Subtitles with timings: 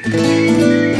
[0.00, 0.91] Maximé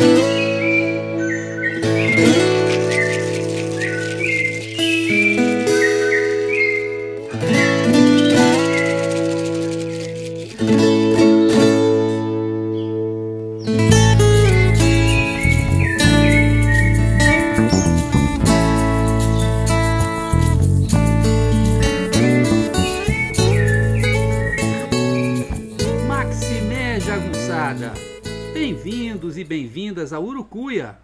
[28.53, 30.99] Bem-vindos e bem-vindas a Urucuia,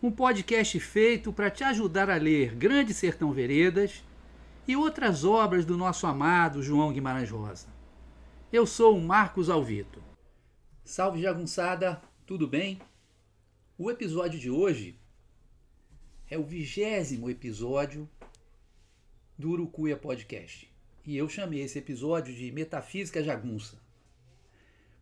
[0.00, 4.04] um podcast feito para te ajudar a ler Grande Sertão Veredas
[4.68, 7.66] e outras obras do nosso amado João Guimarães Rosa.
[8.52, 10.00] Eu sou o Marcos Alvito.
[10.84, 12.80] Salve Jagunçada, tudo bem?
[13.76, 14.96] O episódio de hoje
[16.30, 18.08] é o vigésimo episódio
[19.36, 20.72] do Urucuia Podcast.
[21.04, 23.85] E eu chamei esse episódio de Metafísica Jagunça.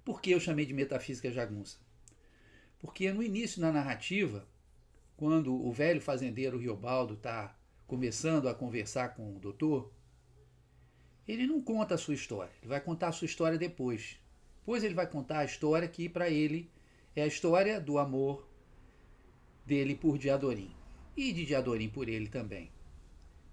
[0.04, 1.78] Por que eu chamei de metafísica jagunça?
[2.78, 4.46] Porque no início da narrativa,
[5.16, 9.90] quando o velho fazendeiro Riobaldo está começando a conversar com o doutor,
[11.26, 14.20] ele não conta a sua história, ele vai contar a sua história depois.
[14.58, 16.70] Depois ele vai contar a história que para ele
[17.16, 18.46] é a história do amor
[19.64, 20.74] dele por Diadorim
[21.16, 22.70] e de Diadorim por ele também.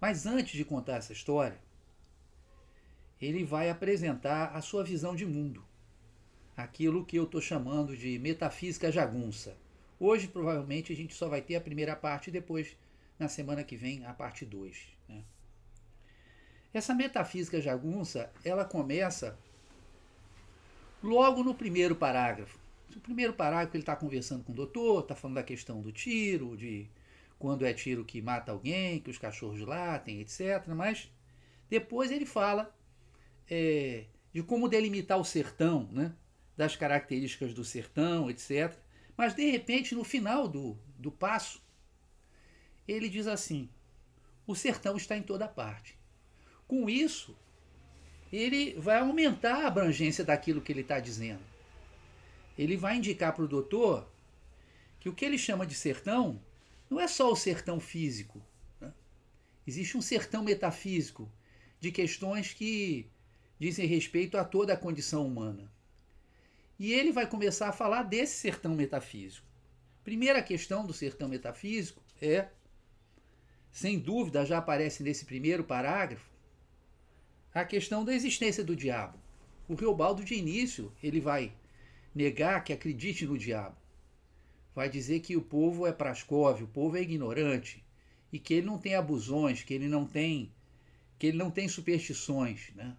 [0.02, 1.60] Mas antes de contar essa história,
[3.22, 5.71] ele vai apresentar a sua visão de mundo
[6.64, 9.58] aquilo que eu estou chamando de metafísica jagunça.
[10.00, 12.76] Hoje, provavelmente, a gente só vai ter a primeira parte e depois,
[13.20, 14.78] na semana que vem, a parte 2.
[15.08, 15.24] Né?
[16.74, 19.38] Essa metafísica jagunça, ela começa
[21.04, 22.60] logo no primeiro parágrafo.
[22.94, 26.58] No primeiro parágrafo ele está conversando com o doutor, está falando da questão do tiro,
[26.58, 26.88] de
[27.38, 30.68] quando é tiro que mata alguém, que os cachorros latem, etc.
[30.68, 31.12] Mas
[31.70, 32.74] depois ele fala
[33.50, 36.14] é, de como delimitar o sertão, né?
[36.56, 38.76] Das características do sertão, etc.
[39.18, 41.62] Mas de repente, no final do, do passo,
[42.88, 43.70] ele diz assim:
[44.46, 45.98] o sertão está em toda parte.
[46.68, 47.38] Com isso,
[48.32, 51.44] ele vai aumentar a abrangência daquilo que ele está dizendo.
[52.58, 54.10] Ele vai indicar para o doutor
[55.00, 56.42] que o que ele chama de sertão
[56.90, 58.42] não é só o sertão físico.
[58.80, 58.94] Né?
[59.66, 61.32] Existe um sertão metafísico
[61.80, 63.10] de questões que
[63.60, 65.72] dizem respeito a toda a condição humana.
[66.82, 69.46] E ele vai começar a falar desse sertão metafísico.
[70.04, 72.48] Primeira questão do sertão metafísico é,
[73.72, 76.28] sem dúvida, já aparece nesse primeiro parágrafo,
[77.54, 79.20] a questão da existência do diabo.
[79.70, 81.54] O Reobaldo, de início, ele vai
[82.16, 83.78] negar que acredite no diabo.
[84.74, 87.86] Vai dizer que o povo é prascóvio, o povo é ignorante
[88.34, 90.52] e que ele não tem abusões, que ele não tem
[91.20, 92.98] que ele não tem superstições, né?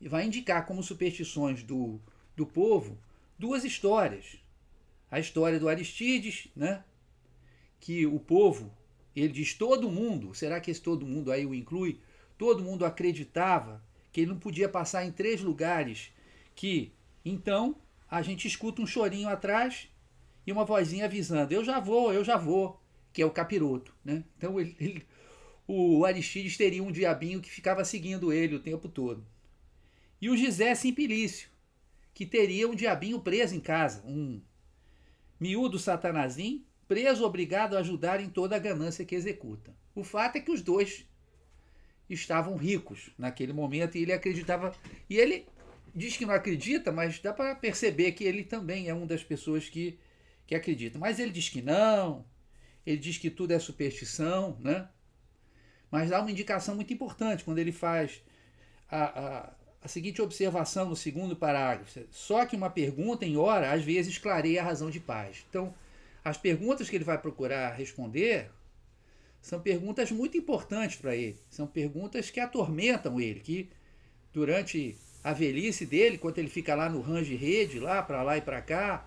[0.00, 2.00] E vai indicar como superstições do
[2.36, 2.98] do povo
[3.38, 4.36] duas histórias.
[5.10, 6.84] A história do Aristides, né?
[7.82, 8.72] que o povo,
[9.14, 11.98] ele diz todo mundo, será que esse todo mundo aí o inclui?
[12.38, 13.82] Todo mundo acreditava
[14.12, 16.12] que ele não podia passar em três lugares,
[16.54, 16.92] que
[17.24, 17.74] então
[18.08, 19.88] a gente escuta um chorinho atrás
[20.46, 22.80] e uma vozinha avisando: eu já vou, eu já vou,
[23.12, 23.92] que é o capiroto.
[24.04, 24.22] Né?
[24.38, 25.06] Então ele, ele,
[25.66, 29.26] o Aristides teria um diabinho que ficava seguindo ele o tempo todo.
[30.20, 31.48] E o Gisé Simplício,
[32.14, 34.40] que teria um diabinho preso em casa, um
[35.40, 39.74] miúdo satanazinho preso obrigado a ajudar em toda a ganância que executa.
[39.94, 41.06] O fato é que os dois
[42.06, 44.74] estavam ricos naquele momento e ele acreditava.
[45.08, 45.46] E ele
[45.94, 49.70] diz que não acredita, mas dá para perceber que ele também é uma das pessoas
[49.70, 49.98] que,
[50.46, 50.98] que acredita.
[50.98, 52.26] Mas ele diz que não,
[52.84, 54.86] ele diz que tudo é superstição, né?
[55.90, 58.22] Mas dá uma indicação muito importante quando ele faz
[58.86, 63.82] a, a, a seguinte observação no segundo parágrafo: só que uma pergunta em hora às
[63.82, 65.44] vezes clareia a razão de paz.
[65.48, 65.74] Então,
[66.24, 68.50] as perguntas que ele vai procurar responder
[69.40, 71.36] são perguntas muito importantes para ele.
[71.50, 73.68] São perguntas que atormentam ele, que
[74.32, 78.40] durante a velhice dele, quando ele fica lá no range rede, lá para lá e
[78.40, 79.06] para cá,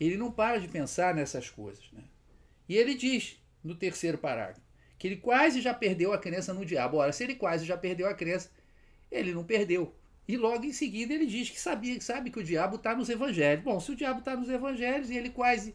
[0.00, 1.84] ele não para de pensar nessas coisas.
[1.92, 2.02] Né?
[2.68, 4.60] E ele diz, no terceiro parágrafo,
[4.98, 6.96] que ele quase já perdeu a crença no diabo.
[6.96, 8.50] Ora, se ele quase já perdeu a crença,
[9.10, 9.94] ele não perdeu.
[10.28, 13.64] E logo em seguida ele diz que sabia, sabe que o diabo está nos evangelhos.
[13.64, 15.74] Bom, se o diabo está nos evangelhos e ele quase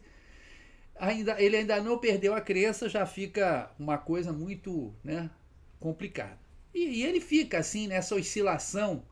[0.94, 5.28] ainda ele ainda não perdeu a crença, já fica uma coisa muito, né,
[5.80, 6.38] complicada.
[6.72, 9.04] E, e ele fica assim nessa oscilação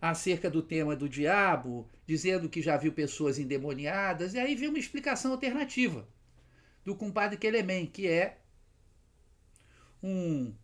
[0.00, 4.78] acerca do tema do diabo, dizendo que já viu pessoas endemoniadas, e aí vem uma
[4.78, 6.08] explicação alternativa
[6.82, 8.38] do compadre Kelemen, que é
[10.02, 10.54] um,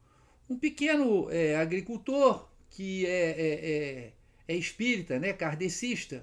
[0.48, 4.12] um pequeno é, agricultor que é, é, é,
[4.48, 6.22] é espírita, né, kardecista,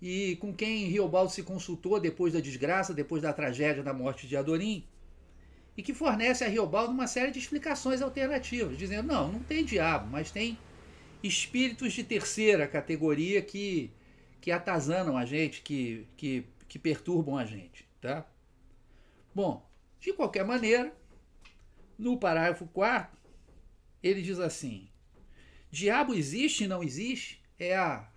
[0.00, 4.38] e com quem Riobaldo se consultou depois da desgraça, depois da tragédia da morte de
[4.38, 4.88] Adorim,
[5.76, 10.08] e que fornece a Riobaldo uma série de explicações alternativas, dizendo: não, não tem diabo,
[10.10, 10.56] mas tem
[11.22, 13.92] espíritos de terceira categoria que,
[14.40, 17.86] que atazanam a gente, que, que, que perturbam a gente.
[18.00, 18.26] Tá?
[19.34, 19.68] Bom,
[20.00, 20.90] de qualquer maneira,
[21.98, 23.14] no parágrafo 4,
[24.02, 24.89] ele diz assim:
[25.70, 27.40] diabo existe e não existe?
[27.58, 28.08] É, a,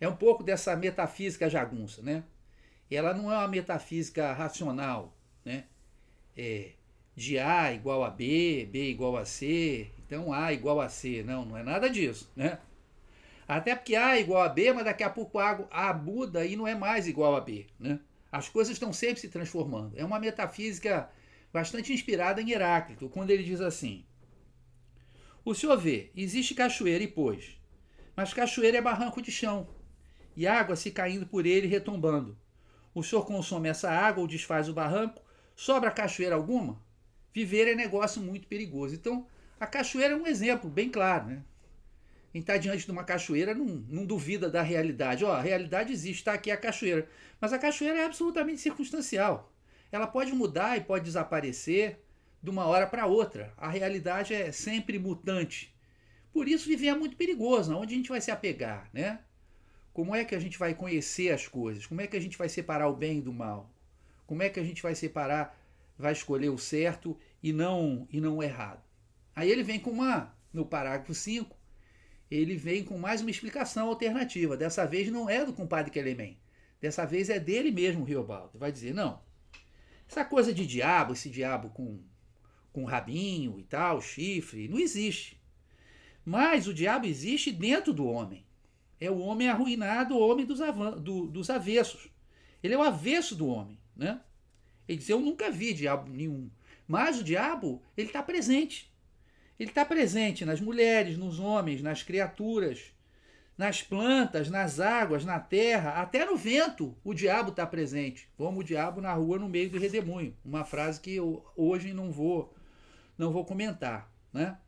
[0.00, 2.24] é um pouco dessa metafísica jagunça, né?
[2.90, 5.64] Ela não é uma metafísica racional, né?
[6.36, 6.72] É,
[7.14, 11.22] de A igual a B, B igual a C, então A igual a C.
[11.22, 12.58] Não, não é nada disso, né?
[13.46, 16.56] Até porque A é igual a B, mas daqui a pouco A, a muda e
[16.56, 18.00] não é mais igual a B, né?
[18.30, 19.92] As coisas estão sempre se transformando.
[19.96, 21.10] É uma metafísica
[21.52, 24.04] bastante inspirada em Heráclito, quando ele diz assim:
[25.44, 27.60] O senhor vê, existe cachoeira e pois,
[28.14, 29.68] mas cachoeira é barranco de chão,
[30.36, 32.38] e água se caindo por ele retombando.
[32.94, 35.20] O senhor consome essa água ou desfaz o barranco,
[35.56, 36.80] sobra cachoeira alguma?
[37.34, 38.94] Viver é negócio muito perigoso.
[38.94, 39.26] Então,
[39.58, 41.42] a cachoeira é um exemplo bem claro, né?
[42.30, 45.24] Quem está diante de uma cachoeira não, não duvida da realidade.
[45.24, 47.06] Ó, a realidade existe, está aqui a cachoeira.
[47.40, 49.52] Mas a cachoeira é absolutamente circunstancial.
[49.90, 52.02] Ela pode mudar e pode desaparecer
[52.42, 53.52] de uma hora para outra.
[53.56, 55.74] A realidade é sempre mutante.
[56.32, 57.76] Por isso viver é muito perigoso.
[57.76, 59.20] Onde a gente vai se apegar, né?
[59.92, 61.86] Como é que a gente vai conhecer as coisas?
[61.86, 63.70] Como é que a gente vai separar o bem do mal?
[64.26, 65.58] Como é que a gente vai separar,
[65.98, 68.82] vai escolher o certo e não e não o errado?
[69.36, 71.54] Aí ele vem com uma, no parágrafo 5,
[72.30, 74.56] ele vem com mais uma explicação alternativa.
[74.56, 76.38] Dessa vez não é do compadre Kelemen.
[76.80, 78.58] Dessa vez é dele mesmo, Riobaldo.
[78.58, 79.20] Vai dizer, não,
[80.08, 82.02] essa coisa de diabo, esse diabo com,
[82.72, 85.40] com rabinho e tal, chifre, não existe.
[86.24, 88.44] Mas o diabo existe dentro do homem.
[89.00, 90.60] É o homem arruinado, o homem dos,
[91.00, 92.08] do, dos avessos.
[92.62, 93.78] Ele é o avesso do homem.
[93.96, 94.20] Né?
[94.88, 96.48] Ele diz, eu nunca vi diabo nenhum.
[96.86, 98.92] Mas o diabo, ele está presente.
[99.58, 102.92] Ele está presente nas mulheres, nos homens, nas criaturas,
[103.56, 106.96] nas plantas, nas águas, na terra, até no vento.
[107.04, 108.28] O diabo está presente.
[108.36, 110.36] Como o diabo na rua no meio do redemoinho.
[110.44, 112.54] Uma frase que eu hoje não vou
[113.22, 114.58] não vou comentar, né?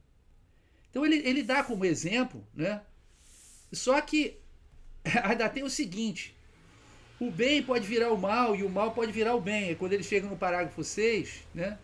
[0.88, 2.82] Então ele, ele dá como exemplo, né?
[3.72, 4.38] Só que
[5.24, 6.36] ainda tem o seguinte:
[7.18, 9.72] o bem pode virar o mal e o mal pode virar o bem.
[9.72, 11.78] E quando ele chega no parágrafo 6, né?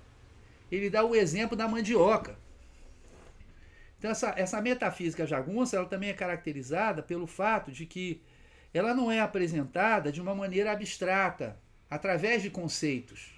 [0.70, 2.38] Ele dá o exemplo da mandioca.
[3.98, 8.22] Então, essa, essa metafísica jagunça ela também é caracterizada pelo fato de que
[8.72, 11.58] ela não é apresentada de uma maneira abstrata,
[11.90, 13.34] através de conceitos.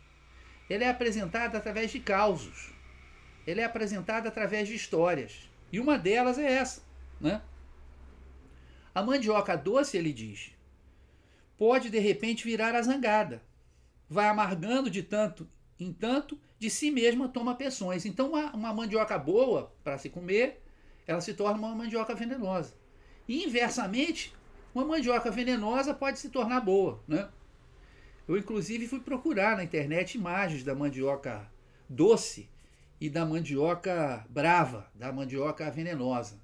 [0.68, 2.72] Ela é apresentada através de causos.
[3.46, 5.48] Ela é apresentada através de histórias.
[5.72, 6.82] E uma delas é essa.
[7.20, 7.40] Né?
[8.94, 10.52] A mandioca doce, ele diz,
[11.56, 13.42] pode de repente virar a zangada.
[14.08, 15.48] Vai amargando de tanto
[15.80, 18.06] em tanto de si mesma toma peções.
[18.06, 20.62] Então, uma, uma mandioca boa para se comer,
[21.06, 22.74] ela se torna uma mandioca venenosa.
[23.26, 24.32] E inversamente,
[24.74, 27.02] uma mandioca venenosa pode se tornar boa.
[27.08, 27.28] Né?
[28.28, 31.50] Eu, inclusive, fui procurar na internet imagens da mandioca
[31.88, 32.48] doce
[33.02, 36.40] e da mandioca brava, da mandioca venenosa.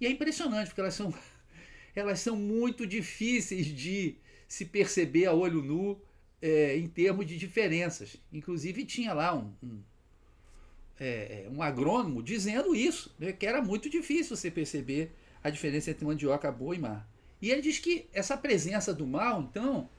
[0.00, 1.12] E é impressionante, porque elas são,
[1.94, 4.16] elas são muito difíceis de
[4.48, 6.00] se perceber a olho nu
[6.40, 8.16] é, em termos de diferenças.
[8.32, 9.82] Inclusive tinha lá um, um,
[10.98, 15.12] é, um agrônomo dizendo isso, né, que era muito difícil você perceber
[15.44, 17.04] a diferença entre mandioca boa e má.
[17.42, 19.90] E ele diz que essa presença do mal, então,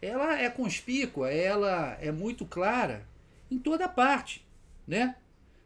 [0.00, 3.04] ela é conspícua, ela é muito clara
[3.50, 4.46] em toda parte,
[4.86, 5.16] né?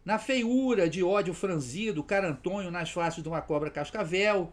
[0.04, 4.52] Na feiura de ódio franzido, carantonho nas faces de uma cobra cascavel,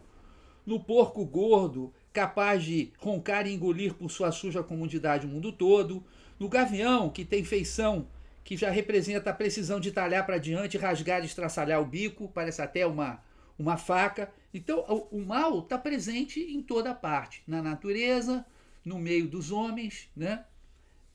[0.64, 6.04] no porco gordo capaz de roncar e engolir por sua suja comunidade o mundo todo,
[6.38, 8.06] no gavião, que tem feição
[8.42, 12.62] que já representa a precisão de talhar para diante, rasgar e estraçalhar o bico, parece
[12.62, 13.22] até uma,
[13.58, 14.32] uma faca.
[14.52, 18.44] Então, o, o mal está presente em toda parte, na natureza,
[18.84, 20.44] no meio dos homens, né?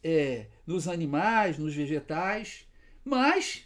[0.03, 2.67] É, nos animais, nos vegetais,
[3.03, 3.64] mas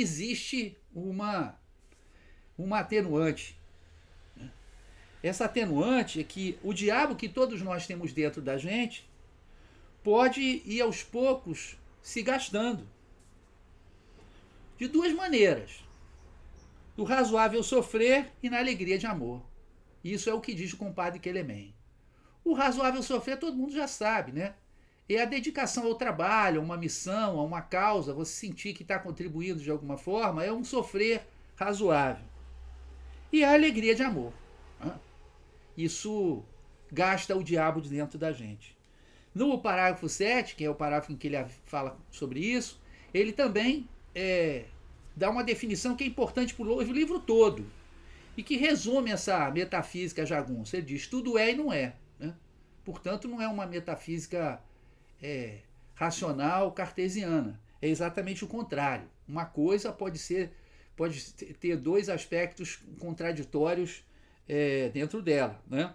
[0.00, 1.58] existe uma,
[2.58, 3.56] uma atenuante
[5.26, 9.08] essa atenuante é que o diabo que todos nós temos dentro da gente
[10.02, 12.88] pode ir aos poucos se gastando.
[14.78, 15.82] De duas maneiras:
[16.96, 19.42] no razoável sofrer e na alegria de amor.
[20.04, 21.74] Isso é o que diz o compadre Kelemen.
[22.44, 24.54] O razoável sofrer todo mundo já sabe, né?
[25.08, 28.98] É a dedicação ao trabalho, a uma missão, a uma causa, você sentir que está
[28.98, 32.24] contribuindo de alguma forma, é um sofrer razoável.
[33.32, 34.32] E a alegria de amor.
[35.76, 36.42] Isso
[36.90, 38.76] gasta o diabo de dentro da gente.
[39.34, 42.80] No parágrafo 7, que é o parágrafo em que ele fala sobre isso,
[43.12, 44.64] ele também é,
[45.14, 47.66] dá uma definição que é importante para o livro todo
[48.36, 50.76] e que resume essa metafísica jagunça.
[50.76, 51.94] Ele diz: tudo é e não é.
[52.18, 52.34] Né?
[52.84, 54.60] Portanto, não é uma metafísica
[55.22, 55.60] é,
[55.94, 57.60] racional cartesiana.
[57.80, 59.08] É exatamente o contrário.
[59.28, 60.52] Uma coisa pode ser
[60.96, 64.02] pode ter dois aspectos contraditórios
[64.48, 65.62] é, dentro dela.
[65.68, 65.92] Né?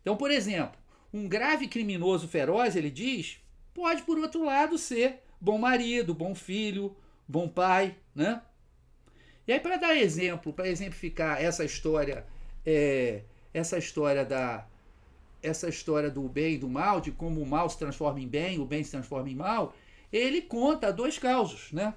[0.00, 0.78] Então, por exemplo,
[1.12, 3.40] um grave criminoso feroz, ele diz,
[3.74, 6.96] pode, por outro lado, ser bom marido, bom filho,
[7.26, 7.96] bom pai.
[8.14, 8.40] Né?
[9.46, 12.24] E aí, para dar exemplo, para exemplificar essa história,
[12.64, 13.22] é,
[13.52, 14.66] essa história da
[15.42, 18.58] essa história do bem e do mal, de como o mal se transforma em bem,
[18.58, 19.74] o bem se transforma em mal,
[20.12, 21.94] ele conta dois causos, né?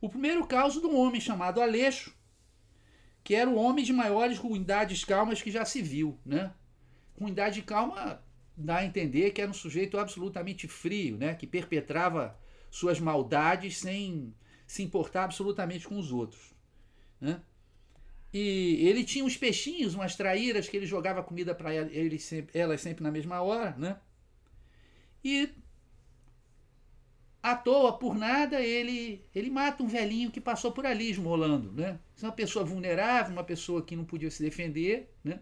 [0.00, 2.14] O primeiro caso de um homem chamado Aleixo,
[3.22, 6.52] que era o homem de maiores ruindades calmas que já se viu, né?
[7.18, 8.22] Ruindade calma
[8.56, 11.34] dá a entender que era um sujeito absolutamente frio, né?
[11.34, 12.38] Que perpetrava
[12.70, 14.34] suas maldades sem
[14.66, 16.54] se importar absolutamente com os outros,
[17.20, 17.40] né?
[18.34, 22.80] E ele tinha uns peixinhos, umas traíras que ele jogava comida para elas sempre, elas
[22.80, 23.96] sempre na mesma hora, né?
[25.22, 25.50] E
[27.40, 32.00] à toa, por nada, ele, ele mata um velhinho que passou por ali esmolando, né?
[32.20, 35.38] É uma pessoa vulnerável, uma pessoa que não podia se defender, né?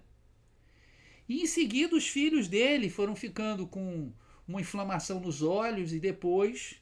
[1.26, 4.12] E em seguida os filhos dele foram ficando com
[4.46, 6.76] uma inflamação nos olhos e depois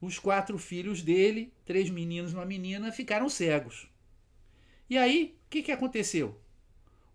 [0.00, 3.91] os quatro filhos dele, três meninos e uma menina, ficaram cegos.
[4.92, 6.38] E aí, o que, que aconteceu?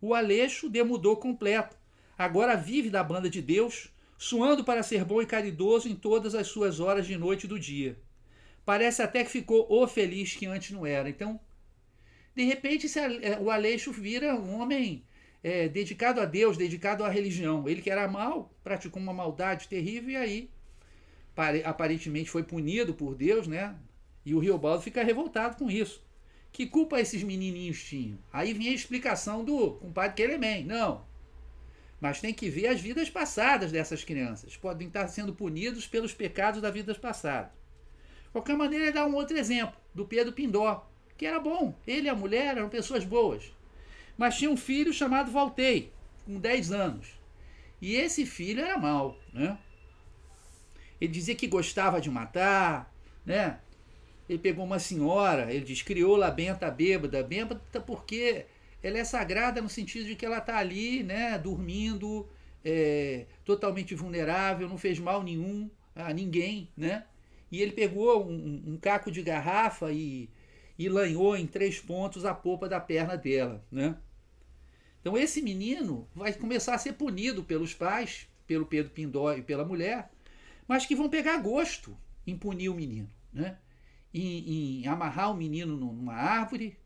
[0.02, 1.78] O Aleixo demudou completo.
[2.18, 6.48] Agora vive da banda de Deus, suando para ser bom e caridoso em todas as
[6.48, 7.96] suas horas de noite e do dia.
[8.66, 11.08] Parece até que ficou o feliz que antes não era.
[11.08, 11.40] Então,
[12.36, 12.88] de repente,
[13.22, 15.04] é, o Aleixo vira um homem
[15.44, 17.70] é, dedicado a Deus, dedicado à religião.
[17.70, 20.50] Ele que era mal, praticou uma maldade terrível e aí
[21.64, 23.76] aparentemente foi punido por Deus, né?
[24.26, 26.07] E o Riobaldo fica revoltado com isso.
[26.52, 28.18] Que culpa esses menininhos tinham?
[28.34, 30.64] Aí vem a explicação do compadre Queremém.
[30.64, 31.06] Não,
[32.00, 34.56] mas tem que ver as vidas passadas dessas crianças.
[34.56, 37.52] Podem estar sendo punidos pelos pecados da vida passada.
[38.26, 40.88] De qualquer maneira, ele dá um outro exemplo, do Pedro Pindó,
[41.18, 41.76] que era bom.
[41.88, 43.52] Ele e a mulher eram pessoas boas.
[44.18, 45.92] Mas tinha um filho chamado Valtei,
[46.26, 47.08] com 10 anos.
[47.82, 49.58] E esse filho era mau, né?
[51.00, 52.92] Ele dizia que gostava de matar,
[53.26, 53.60] né?
[54.30, 58.46] Ele pegou uma senhora, ele diz, criou a benta bêbada, bêbada porque
[58.84, 62.28] ela é sagrada no sentido de que ela está ali, né, dormindo,
[62.64, 67.06] é, totalmente vulnerável, não fez mal nenhum a ninguém, né?
[67.52, 70.30] E ele pegou um, um caco de garrafa e,
[70.78, 73.96] e lanhou em três pontos a polpa da perna dela, né?
[75.00, 79.64] Então esse menino vai começar a ser punido pelos pais, pelo Pedro Pindó e pela
[79.64, 80.12] mulher,
[80.68, 83.58] mas que vão pegar gosto em punir o menino, né?
[84.14, 86.78] Em, em amarrar o menino numa árvore,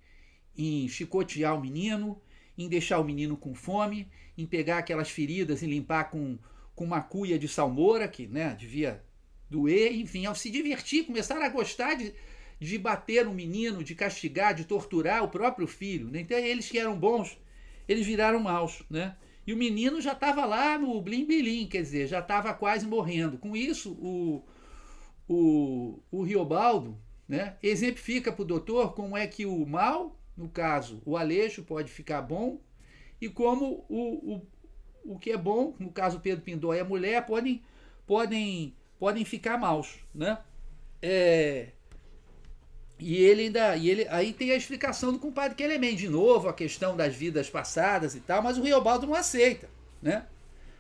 [0.57, 2.21] em chicotear o menino,
[2.57, 6.37] em deixar o menino com fome, em pegar aquelas feridas e limpar com,
[6.75, 9.03] com uma cuia de salmoura, que né, devia
[9.49, 12.13] doer, enfim, ao se divertir, começaram a gostar de,
[12.59, 16.09] de bater no menino, de castigar, de torturar o próprio filho.
[16.09, 16.21] Né?
[16.21, 17.37] Então eles que eram bons,
[17.87, 18.83] eles viraram maus.
[18.89, 19.15] Né?
[19.45, 23.37] E o menino já estava lá no blim-bilim, quer dizer, já estava quase morrendo.
[23.37, 24.43] Com isso, o,
[25.27, 26.97] o, o Riobaldo
[27.37, 31.91] né, exemplifica para o doutor como é que o mal no caso, o Aleixo pode
[31.91, 32.59] ficar bom,
[33.19, 34.35] e como o,
[35.05, 37.61] o, o que é bom, no caso Pedro Pindó e a mulher, podem,
[38.07, 39.99] podem, podem ficar maus.
[40.13, 40.37] Né?
[41.01, 41.67] É,
[42.97, 43.75] e ele ainda.
[43.77, 46.95] E ele, aí tem a explicação do compadre que ele é de novo, a questão
[46.95, 49.69] das vidas passadas e tal, mas o Riobaldo não aceita.
[50.01, 50.25] Né?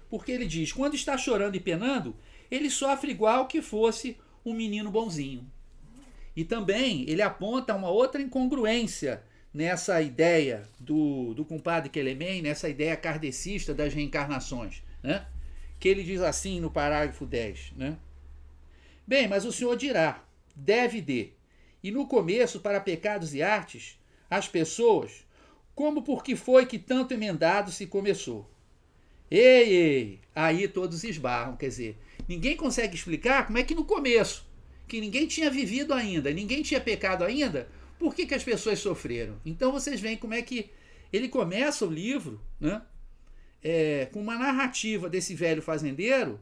[0.09, 2.15] Porque ele diz: quando está chorando e penando,
[2.49, 5.47] ele sofre igual que fosse um menino bonzinho.
[6.35, 9.23] E também ele aponta uma outra incongruência
[9.53, 15.25] nessa ideia do, do compadre Kelemen, nessa ideia kardecista das reencarnações, né?
[15.79, 17.73] que ele diz assim no parágrafo 10.
[17.75, 17.97] Né?
[19.05, 20.23] Bem, mas o senhor dirá,
[20.55, 21.33] deve de,
[21.83, 25.25] e no começo, para pecados e artes, as pessoas,
[25.73, 28.49] como por que foi que tanto emendado se começou?
[29.29, 31.97] Ei, ei, aí todos esbarram, quer dizer,
[32.27, 34.45] ninguém consegue explicar como é que no começo,
[34.91, 39.39] que ninguém tinha vivido ainda, ninguém tinha pecado ainda, por que, que as pessoas sofreram?
[39.45, 40.69] Então vocês veem como é que
[41.13, 42.81] ele começa o livro né,
[43.63, 46.41] é, com uma narrativa desse velho fazendeiro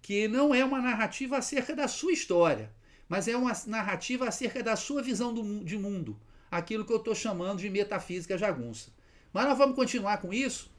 [0.00, 2.70] que não é uma narrativa acerca da sua história,
[3.08, 6.16] mas é uma narrativa acerca da sua visão do, de mundo,
[6.48, 8.92] aquilo que eu estou chamando de metafísica jagunça.
[9.32, 10.70] Mas nós vamos continuar com isso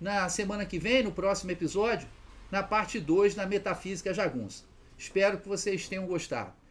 [0.00, 2.08] na semana que vem, no próximo episódio,
[2.50, 4.64] na parte 2 da Metafísica Jagunça.
[4.98, 6.61] Espero que vocês tenham gostado.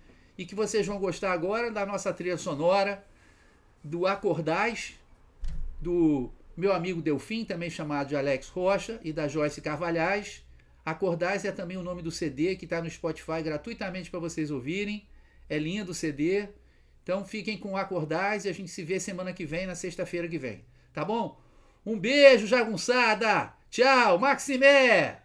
[0.41, 3.05] E que vocês vão gostar agora da nossa trilha sonora,
[3.83, 4.95] do Acordais,
[5.79, 10.43] do meu amigo Delfim, também chamado de Alex Rocha, e da Joyce Carvalhais.
[10.83, 15.05] Acordais é também o nome do CD que está no Spotify gratuitamente para vocês ouvirem.
[15.47, 16.49] É lindo o CD.
[17.03, 20.39] Então fiquem com Acordais e a gente se vê semana que vem, na sexta-feira que
[20.39, 20.65] vem.
[20.91, 21.39] Tá bom?
[21.85, 23.53] Um beijo, jagunçada!
[23.69, 25.21] Tchau, Maximé!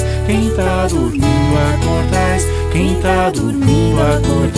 [0.00, 4.50] Acordais, quem tá dormindo acordais, quem tá dormindo acordais.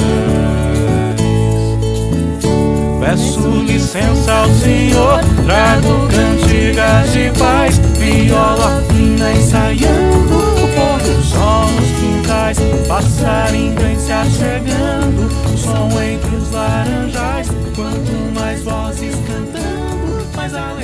[3.01, 11.67] Peço licença ao Senhor, trago cantigas de paz, viola fina ensaiando, o pôr do sol
[11.67, 20.27] nos quintais, passarinho vem se achegando, o som entre os laranjais, quanto mais vozes cantando,
[20.37, 20.82] mais alegria.